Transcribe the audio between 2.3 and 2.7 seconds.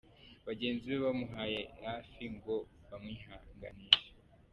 ngo